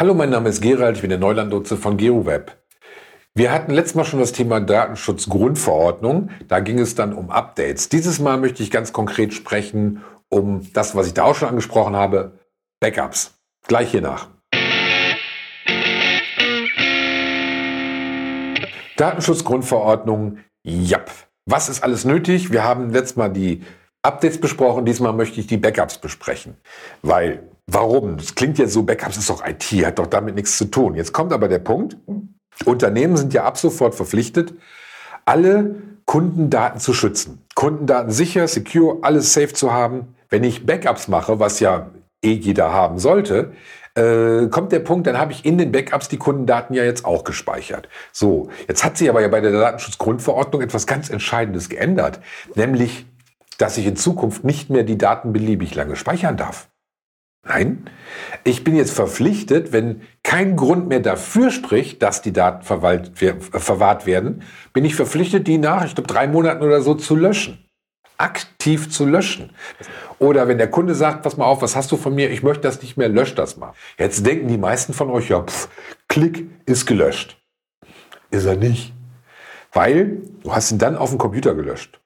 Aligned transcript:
Hallo, 0.00 0.14
mein 0.14 0.30
Name 0.30 0.48
ist 0.48 0.62
Gerald, 0.62 0.96
ich 0.96 1.02
bin 1.02 1.10
der 1.10 1.18
Neulandlotse 1.18 1.76
von 1.76 1.98
GeoWeb. 1.98 2.56
Wir 3.34 3.52
hatten 3.52 3.70
letztes 3.70 3.96
Mal 3.96 4.06
schon 4.06 4.18
das 4.18 4.32
Thema 4.32 4.58
Datenschutzgrundverordnung. 4.58 6.30
Da 6.48 6.60
ging 6.60 6.78
es 6.78 6.94
dann 6.94 7.12
um 7.12 7.28
Updates. 7.28 7.90
Dieses 7.90 8.18
Mal 8.18 8.38
möchte 8.38 8.62
ich 8.62 8.70
ganz 8.70 8.94
konkret 8.94 9.34
sprechen 9.34 10.02
um 10.30 10.66
das, 10.72 10.96
was 10.96 11.06
ich 11.06 11.12
da 11.12 11.24
auch 11.24 11.34
schon 11.34 11.50
angesprochen 11.50 11.96
habe, 11.96 12.32
Backups. 12.80 13.34
Gleich 13.68 13.90
hier 13.90 14.00
nach. 14.00 14.28
Datenschutzgrundverordnung, 18.96 20.38
ja. 20.62 21.00
Was 21.44 21.68
ist 21.68 21.84
alles 21.84 22.06
nötig? 22.06 22.50
Wir 22.50 22.64
haben 22.64 22.88
letztes 22.88 23.16
Mal 23.16 23.28
die 23.28 23.64
Updates 24.00 24.40
besprochen, 24.40 24.86
diesmal 24.86 25.12
möchte 25.12 25.40
ich 25.40 25.46
die 25.46 25.58
Backups 25.58 25.98
besprechen. 25.98 26.56
Weil 27.02 27.49
Warum? 27.72 28.16
Das 28.16 28.34
klingt 28.34 28.58
ja 28.58 28.66
so, 28.66 28.82
Backups 28.82 29.16
ist 29.16 29.30
doch 29.30 29.46
IT, 29.46 29.64
hat 29.86 30.00
doch 30.00 30.08
damit 30.08 30.34
nichts 30.34 30.58
zu 30.58 30.64
tun. 30.64 30.96
Jetzt 30.96 31.12
kommt 31.12 31.32
aber 31.32 31.46
der 31.46 31.60
Punkt, 31.60 31.96
Unternehmen 32.64 33.16
sind 33.16 33.32
ja 33.32 33.44
ab 33.44 33.58
sofort 33.58 33.94
verpflichtet, 33.94 34.54
alle 35.24 35.76
Kundendaten 36.04 36.80
zu 36.80 36.92
schützen. 36.92 37.44
Kundendaten 37.54 38.10
sicher, 38.10 38.48
secure, 38.48 38.98
alles 39.02 39.32
safe 39.32 39.52
zu 39.52 39.72
haben. 39.72 40.16
Wenn 40.28 40.42
ich 40.42 40.66
Backups 40.66 41.06
mache, 41.06 41.38
was 41.38 41.60
ja 41.60 41.90
eh 42.22 42.32
jeder 42.32 42.72
haben 42.72 42.98
sollte, 42.98 43.52
äh, 43.94 44.48
kommt 44.48 44.72
der 44.72 44.80
Punkt, 44.80 45.06
dann 45.06 45.18
habe 45.18 45.30
ich 45.30 45.44
in 45.44 45.56
den 45.56 45.70
Backups 45.70 46.08
die 46.08 46.16
Kundendaten 46.16 46.74
ja 46.74 46.82
jetzt 46.82 47.04
auch 47.04 47.22
gespeichert. 47.22 47.88
So, 48.10 48.48
jetzt 48.66 48.84
hat 48.84 48.96
sich 48.96 49.08
aber 49.08 49.20
ja 49.20 49.28
bei 49.28 49.40
der 49.40 49.52
Datenschutzgrundverordnung 49.52 50.62
etwas 50.62 50.88
ganz 50.88 51.08
Entscheidendes 51.08 51.68
geändert, 51.68 52.20
nämlich, 52.56 53.06
dass 53.58 53.78
ich 53.78 53.86
in 53.86 53.94
Zukunft 53.94 54.42
nicht 54.42 54.70
mehr 54.70 54.82
die 54.82 54.98
Daten 54.98 55.32
beliebig 55.32 55.76
lange 55.76 55.94
speichern 55.94 56.36
darf. 56.36 56.69
Nein, 57.42 57.86
ich 58.44 58.64
bin 58.64 58.76
jetzt 58.76 58.92
verpflichtet, 58.92 59.72
wenn 59.72 60.02
kein 60.22 60.56
Grund 60.56 60.88
mehr 60.88 61.00
dafür 61.00 61.50
spricht, 61.50 62.02
dass 62.02 62.20
die 62.20 62.32
Daten 62.32 62.64
verwahrt 62.64 64.06
werden, 64.06 64.42
bin 64.74 64.84
ich 64.84 64.94
verpflichtet, 64.94 65.46
die 65.46 65.56
nach, 65.56 65.84
ich 65.84 65.94
glaube, 65.94 66.12
drei 66.12 66.26
Monaten 66.26 66.62
oder 66.62 66.82
so 66.82 66.94
zu 66.94 67.16
löschen. 67.16 67.64
Aktiv 68.18 68.90
zu 68.90 69.06
löschen. 69.06 69.50
Oder 70.18 70.46
wenn 70.46 70.58
der 70.58 70.70
Kunde 70.70 70.94
sagt, 70.94 71.22
pass 71.22 71.38
mal 71.38 71.46
auf, 71.46 71.62
was 71.62 71.74
hast 71.74 71.90
du 71.90 71.96
von 71.96 72.14
mir? 72.14 72.30
Ich 72.30 72.42
möchte 72.42 72.62
das 72.62 72.82
nicht 72.82 72.98
mehr, 72.98 73.08
lösch 73.08 73.34
das 73.34 73.56
mal. 73.56 73.72
Jetzt 73.98 74.26
denken 74.26 74.46
die 74.48 74.58
meisten 74.58 74.92
von 74.92 75.08
euch, 75.08 75.30
ja, 75.30 75.42
pff, 75.42 75.70
Klick 76.08 76.46
ist 76.66 76.84
gelöscht. 76.84 77.40
Ist 78.30 78.44
er 78.44 78.56
nicht. 78.56 78.92
Weil 79.72 80.18
du 80.42 80.52
hast 80.52 80.70
ihn 80.70 80.78
dann 80.78 80.96
auf 80.96 81.08
dem 81.08 81.18
Computer 81.18 81.54
gelöscht. 81.54 82.00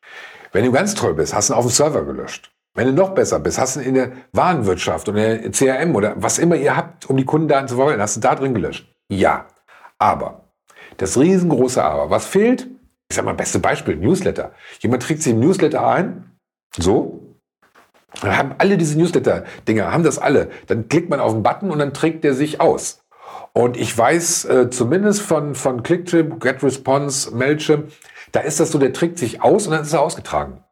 Wenn 0.53 0.65
du 0.65 0.71
ganz 0.71 0.95
toll 0.95 1.15
bist, 1.15 1.35
hast 1.35 1.49
du 1.49 1.55
ihn 1.55 1.57
auf 1.57 1.67
dem 1.67 1.73
Server 1.73 2.05
gelöscht. 2.05 2.54
Wenn 2.75 2.89
du 2.89 2.93
noch 2.93 3.15
besser 3.15 3.39
bist, 3.39 3.59
hast 3.59 3.77
du 3.77 3.81
in 3.81 3.95
der 3.95 4.13
Warenwirtschaft 4.33 5.09
oder 5.09 5.37
in 5.37 5.43
der 5.43 5.53
CRM 5.53 5.95
oder 5.95 6.15
was 6.17 6.39
immer 6.39 6.57
ihr 6.57 6.77
habt, 6.77 7.09
um 7.09 7.17
die 7.17 7.25
Kundendaten 7.25 7.69
zu 7.69 7.77
verwalten, 7.77 8.03
hast 8.03 8.17
du 8.17 8.21
da 8.21 8.35
drin 8.35 8.53
gelöscht. 8.53 8.93
Ja. 9.09 9.47
Aber, 9.99 10.49
das 10.97 11.17
riesengroße 11.17 11.83
Aber, 11.83 12.11
was 12.11 12.27
fehlt? 12.27 12.69
Ich 13.09 13.17
sag 13.17 13.25
mal, 13.25 13.35
beste 13.35 13.61
Beispiel, 13.61 13.97
Newsletter. 13.97 14.53
Jemand 14.81 15.05
trägt 15.05 15.23
sich 15.23 15.33
im 15.33 15.41
Newsletter 15.41 15.87
ein, 15.87 16.33
so, 16.77 17.37
dann 18.21 18.37
haben 18.37 18.55
alle 18.59 18.77
diese 18.77 18.99
Newsletter-Dinger, 18.99 19.93
haben 19.93 20.03
das 20.03 20.19
alle. 20.19 20.51
Dann 20.67 20.89
klickt 20.89 21.11
man 21.11 21.21
auf 21.21 21.33
den 21.33 21.43
Button 21.43 21.71
und 21.71 21.79
dann 21.79 21.95
trägt 21.95 22.25
der 22.25 22.35
sich 22.35 22.61
aus. 22.61 23.05
Und 23.53 23.77
ich 23.77 23.97
weiß 23.97 24.47
äh, 24.47 24.71
zumindest 24.71 25.23
von, 25.23 25.55
von 25.55 25.85
Clicktip, 25.85 26.41
GetResponse, 26.41 27.35
Mailchimp, 27.37 27.93
da 28.33 28.41
ist 28.41 28.59
das 28.59 28.73
so, 28.73 28.79
der 28.79 28.93
trägt 28.93 29.19
sich 29.19 29.43
aus 29.43 29.67
und 29.67 29.73
dann 29.73 29.83
ist 29.83 29.93
er 29.93 30.01
ausgetragen. 30.01 30.64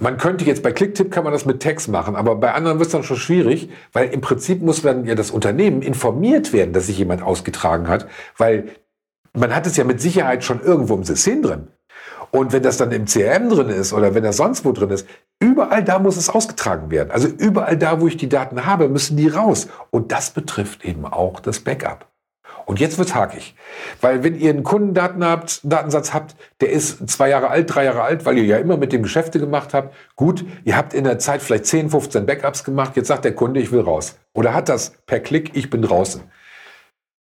Man 0.00 0.16
könnte 0.16 0.44
jetzt 0.44 0.62
bei 0.62 0.70
Clicktip 0.70 1.10
kann 1.10 1.24
man 1.24 1.32
das 1.32 1.44
mit 1.44 1.60
Text 1.60 1.88
machen, 1.88 2.14
aber 2.14 2.36
bei 2.36 2.54
anderen 2.54 2.78
wird 2.78 2.86
es 2.86 2.92
dann 2.92 3.02
schon 3.02 3.16
schwierig, 3.16 3.68
weil 3.92 4.08
im 4.10 4.20
Prinzip 4.20 4.62
muss 4.62 4.82
dann 4.82 5.04
ja 5.04 5.14
das 5.14 5.30
Unternehmen 5.30 5.82
informiert 5.82 6.52
werden, 6.52 6.72
dass 6.72 6.86
sich 6.86 6.98
jemand 6.98 7.22
ausgetragen 7.22 7.88
hat, 7.88 8.06
weil 8.36 8.68
man 9.32 9.54
hat 9.54 9.66
es 9.66 9.76
ja 9.76 9.84
mit 9.84 10.00
Sicherheit 10.00 10.44
schon 10.44 10.60
irgendwo 10.60 10.94
im 10.94 11.04
System 11.04 11.42
drin. 11.42 11.68
Und 12.30 12.52
wenn 12.52 12.62
das 12.62 12.76
dann 12.76 12.92
im 12.92 13.06
CRM 13.06 13.48
drin 13.48 13.70
ist 13.70 13.92
oder 13.92 14.14
wenn 14.14 14.22
das 14.22 14.36
sonst 14.36 14.64
wo 14.64 14.72
drin 14.72 14.90
ist, 14.90 15.06
überall 15.40 15.82
da 15.82 15.98
muss 15.98 16.16
es 16.16 16.28
ausgetragen 16.28 16.90
werden. 16.90 17.10
Also 17.10 17.28
überall 17.28 17.76
da, 17.76 18.00
wo 18.00 18.06
ich 18.06 18.16
die 18.16 18.28
Daten 18.28 18.66
habe, 18.66 18.88
müssen 18.88 19.16
die 19.16 19.28
raus. 19.28 19.68
Und 19.90 20.12
das 20.12 20.30
betrifft 20.30 20.84
eben 20.84 21.06
auch 21.06 21.40
das 21.40 21.60
Backup. 21.60 22.06
Und 22.68 22.80
jetzt 22.80 22.98
wird's 22.98 23.14
hakig. 23.14 23.54
Weil 24.02 24.22
wenn 24.22 24.38
ihr 24.38 24.50
einen 24.50 24.62
Kundendatensatz 24.62 26.12
habt, 26.12 26.36
der 26.60 26.68
ist 26.70 27.08
zwei 27.08 27.30
Jahre 27.30 27.48
alt, 27.48 27.74
drei 27.74 27.84
Jahre 27.84 28.02
alt, 28.02 28.26
weil 28.26 28.36
ihr 28.36 28.44
ja 28.44 28.58
immer 28.58 28.76
mit 28.76 28.92
dem 28.92 29.02
Geschäfte 29.02 29.40
gemacht 29.40 29.72
habt. 29.72 29.94
Gut, 30.16 30.44
ihr 30.64 30.76
habt 30.76 30.92
in 30.92 31.04
der 31.04 31.18
Zeit 31.18 31.40
vielleicht 31.40 31.64
10, 31.64 31.88
15 31.88 32.26
Backups 32.26 32.64
gemacht. 32.64 32.94
Jetzt 32.94 33.08
sagt 33.08 33.24
der 33.24 33.34
Kunde, 33.34 33.58
ich 33.58 33.72
will 33.72 33.80
raus. 33.80 34.18
Oder 34.34 34.52
hat 34.52 34.68
das 34.68 34.92
per 35.06 35.20
Klick, 35.20 35.56
ich 35.56 35.70
bin 35.70 35.80
draußen. 35.80 36.20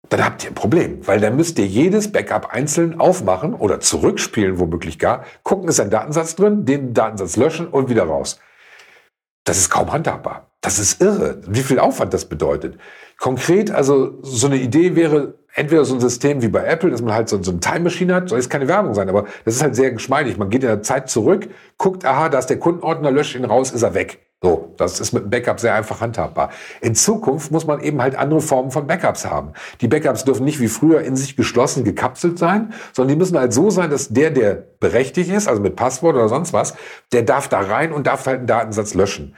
Dann 0.09 0.25
habt 0.25 0.43
ihr 0.43 0.49
ein 0.49 0.55
Problem, 0.55 1.05
weil 1.07 1.19
dann 1.19 1.35
müsst 1.35 1.59
ihr 1.59 1.67
jedes 1.67 2.11
Backup 2.11 2.47
einzeln 2.51 2.99
aufmachen 2.99 3.53
oder 3.53 3.79
zurückspielen, 3.79 4.57
womöglich 4.57 4.97
gar. 4.97 5.25
Gucken, 5.43 5.69
ist 5.69 5.79
ein 5.79 5.91
Datensatz 5.91 6.35
drin, 6.35 6.65
den 6.65 6.95
Datensatz 6.95 7.35
löschen 7.37 7.67
und 7.67 7.87
wieder 7.87 8.05
raus. 8.05 8.39
Das 9.43 9.59
ist 9.59 9.69
kaum 9.69 9.93
handhabbar. 9.93 10.49
Das 10.65 10.79
ist 10.79 10.99
irre, 10.99 11.37
wie 11.47 11.61
viel 11.61 11.77
Aufwand 11.77 12.11
das 12.11 12.25
bedeutet. 12.25 12.79
Konkret, 13.19 13.69
also 13.69 14.17
so 14.23 14.47
eine 14.47 14.57
Idee 14.57 14.95
wäre 14.95 15.35
entweder 15.53 15.85
so 15.85 15.93
ein 15.93 16.01
System 16.01 16.41
wie 16.41 16.47
bei 16.47 16.65
Apple, 16.65 16.89
dass 16.89 17.03
man 17.03 17.13
halt 17.13 17.29
so, 17.29 17.41
so 17.41 17.51
eine 17.51 17.59
Time 17.59 17.81
Machine 17.81 18.15
hat, 18.15 18.29
soll 18.29 18.39
jetzt 18.39 18.49
keine 18.49 18.67
Werbung 18.67 18.95
sein, 18.95 19.07
aber 19.07 19.25
das 19.45 19.55
ist 19.55 19.61
halt 19.61 19.75
sehr 19.75 19.91
geschmeidig. 19.91 20.37
Man 20.37 20.49
geht 20.49 20.63
in 20.63 20.69
der 20.69 20.81
Zeit 20.81 21.07
zurück, 21.07 21.47
guckt, 21.77 22.03
aha, 22.03 22.29
da 22.29 22.39
ist 22.39 22.47
der 22.47 22.57
Kundenordner, 22.57 23.11
löscht 23.11 23.35
ihn 23.35 23.45
raus, 23.45 23.71
ist 23.71 23.83
er 23.83 23.93
weg. 23.93 24.25
So, 24.41 24.73
das 24.77 24.99
ist 24.99 25.13
mit 25.13 25.23
einem 25.23 25.29
Backup 25.29 25.59
sehr 25.59 25.75
einfach 25.75 26.01
handhabbar. 26.01 26.49
In 26.81 26.95
Zukunft 26.95 27.51
muss 27.51 27.67
man 27.67 27.79
eben 27.81 28.01
halt 28.01 28.15
andere 28.15 28.41
Formen 28.41 28.71
von 28.71 28.87
Backups 28.87 29.25
haben. 29.25 29.53
Die 29.81 29.87
Backups 29.87 30.25
dürfen 30.25 30.45
nicht 30.45 30.59
wie 30.59 30.67
früher 30.67 31.01
in 31.01 31.15
sich 31.15 31.37
geschlossen 31.37 31.83
gekapselt 31.83 32.39
sein, 32.39 32.73
sondern 32.91 33.15
die 33.15 33.19
müssen 33.19 33.37
halt 33.37 33.53
so 33.53 33.69
sein, 33.69 33.91
dass 33.91 34.09
der, 34.09 34.31
der 34.31 34.65
berechtigt 34.79 35.29
ist, 35.29 35.47
also 35.47 35.61
mit 35.61 35.75
Passwort 35.75 36.15
oder 36.15 36.27
sonst 36.27 36.53
was, 36.53 36.75
der 37.13 37.21
darf 37.21 37.47
da 37.49 37.59
rein 37.59 37.91
und 37.91 38.07
darf 38.07 38.25
halt 38.25 38.39
einen 38.39 38.47
Datensatz 38.47 38.95
löschen. 38.95 39.35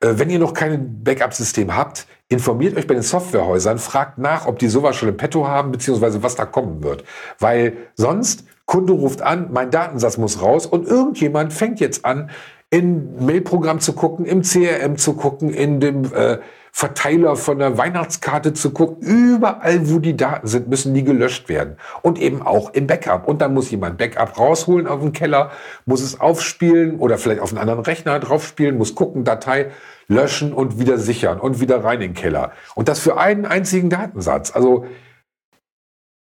Äh, 0.00 0.14
wenn 0.16 0.30
ihr 0.30 0.38
noch 0.38 0.54
kein 0.54 1.02
Backup-System 1.02 1.76
habt, 1.76 2.06
informiert 2.28 2.76
euch 2.76 2.86
bei 2.86 2.94
den 2.94 3.02
Softwarehäusern, 3.02 3.78
fragt 3.78 4.18
nach, 4.18 4.46
ob 4.46 4.58
die 4.58 4.68
sowas 4.68 4.96
schon 4.96 5.08
im 5.08 5.16
Petto 5.16 5.46
haben, 5.46 5.72
beziehungsweise 5.72 6.22
was 6.22 6.34
da 6.34 6.44
kommen 6.46 6.82
wird. 6.82 7.04
Weil 7.38 7.76
sonst, 7.94 8.44
Kunde 8.66 8.94
ruft 8.94 9.20
an, 9.20 9.48
mein 9.52 9.70
Datensatz 9.70 10.16
muss 10.16 10.40
raus 10.40 10.66
und 10.66 10.88
irgendjemand 10.88 11.52
fängt 11.52 11.80
jetzt 11.80 12.04
an, 12.04 12.30
in 12.70 13.24
Mailprogramm 13.24 13.80
zu 13.80 13.92
gucken, 13.92 14.24
im 14.24 14.42
CRM 14.42 14.96
zu 14.96 15.14
gucken, 15.14 15.50
in 15.50 15.80
dem 15.80 16.12
äh, 16.14 16.38
Verteiler 16.76 17.36
von 17.36 17.60
der 17.60 17.78
Weihnachtskarte 17.78 18.52
zu 18.52 18.72
gucken. 18.72 18.96
Überall, 19.00 19.88
wo 19.88 20.00
die 20.00 20.16
Daten 20.16 20.48
sind, 20.48 20.66
müssen 20.66 20.92
die 20.92 21.04
gelöscht 21.04 21.48
werden. 21.48 21.76
Und 22.02 22.18
eben 22.18 22.42
auch 22.42 22.74
im 22.74 22.88
Backup. 22.88 23.28
Und 23.28 23.40
dann 23.40 23.54
muss 23.54 23.70
jemand 23.70 23.96
Backup 23.96 24.36
rausholen 24.36 24.88
auf 24.88 25.00
den 25.00 25.12
Keller, 25.12 25.52
muss 25.86 26.02
es 26.02 26.20
aufspielen 26.20 26.98
oder 26.98 27.16
vielleicht 27.16 27.40
auf 27.40 27.50
einen 27.50 27.58
anderen 27.58 27.78
Rechner 27.78 28.18
draufspielen, 28.18 28.76
muss 28.76 28.96
gucken, 28.96 29.22
Datei 29.22 29.70
löschen 30.08 30.52
und 30.52 30.80
wieder 30.80 30.98
sichern 30.98 31.38
und 31.38 31.60
wieder 31.60 31.84
rein 31.84 32.00
in 32.00 32.10
den 32.10 32.14
Keller. 32.14 32.50
Und 32.74 32.88
das 32.88 32.98
für 32.98 33.18
einen 33.18 33.46
einzigen 33.46 33.88
Datensatz. 33.88 34.50
Also 34.52 34.84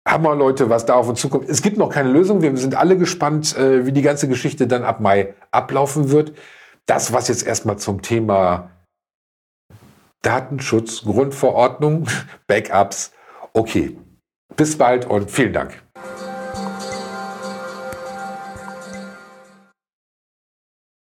Hammer, 0.07 0.35
Leute, 0.35 0.69
was 0.69 0.85
da 0.85 0.93
auf 0.93 1.09
uns 1.09 1.19
zukommt. 1.19 1.49
Es 1.49 1.63
gibt 1.63 1.79
noch 1.79 1.89
keine 1.89 2.09
Lösung. 2.09 2.43
Wir 2.43 2.55
sind 2.57 2.75
alle 2.75 2.95
gespannt, 2.95 3.57
äh, 3.57 3.87
wie 3.87 3.91
die 3.91 4.03
ganze 4.03 4.27
Geschichte 4.27 4.67
dann 4.67 4.83
ab 4.83 4.99
Mai 4.99 5.33
ablaufen 5.49 6.11
wird. 6.11 6.33
Das, 6.85 7.11
was 7.11 7.27
jetzt 7.27 7.47
erstmal 7.47 7.79
zum 7.79 8.03
Thema 8.03 8.69
Datenschutz, 10.23 11.03
Grundverordnung, 11.03 12.07
Backups. 12.47 13.11
Okay, 13.53 13.97
bis 14.56 14.78
bald 14.78 15.06
und 15.06 15.29
vielen 15.29 15.53
Dank. 15.53 15.82